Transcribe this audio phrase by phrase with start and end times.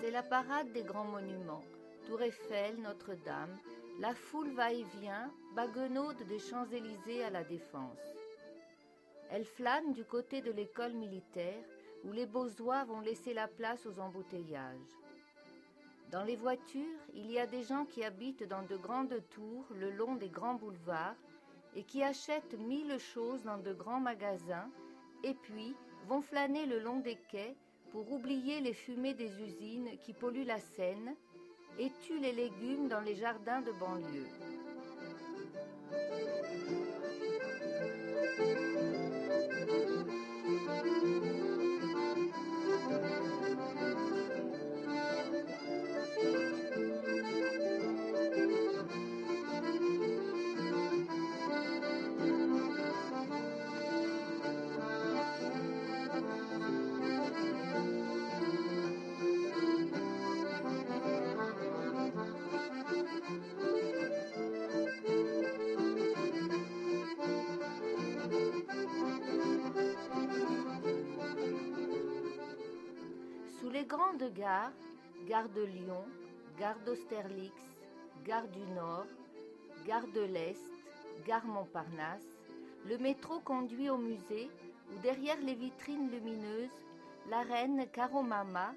[0.00, 1.62] C'est la parade des grands monuments.
[2.06, 3.58] Tour Eiffel, Notre-Dame,
[3.98, 7.98] la foule va et vient, baguenaude des Champs-Élysées à la Défense.
[9.28, 11.64] Elle flâne du côté de l'école militaire,
[12.04, 14.94] où les beaux-oies vont laisser la place aux embouteillages.
[16.12, 19.90] Dans les voitures, il y a des gens qui habitent dans de grandes tours le
[19.90, 21.16] long des grands boulevards
[21.74, 24.70] et qui achètent mille choses dans de grands magasins
[25.24, 25.74] et puis
[26.06, 27.56] vont flâner le long des quais
[27.90, 31.16] pour oublier les fumées des usines qui polluent la Seine
[31.78, 34.26] et tuent les légumes dans les jardins de banlieue.
[73.86, 74.72] Grandes gares,
[75.26, 76.04] gare de Lyon,
[76.58, 77.82] gare d'Austerlitz,
[78.24, 79.06] gare du Nord,
[79.86, 80.70] gare de l'Est,
[81.24, 82.36] gare Montparnasse,
[82.88, 84.50] le métro conduit au musée
[84.90, 86.82] où derrière les vitrines lumineuses,
[87.30, 88.74] la reine Caromama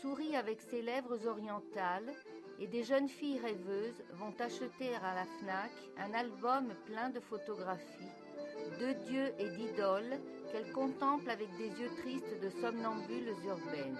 [0.00, 2.12] sourit avec ses lèvres orientales
[2.58, 8.14] et des jeunes filles rêveuses vont acheter à la FNAC un album plein de photographies,
[8.80, 10.18] de dieux et d'idoles
[10.50, 13.98] qu'elles contemplent avec des yeux tristes de somnambules urbaines.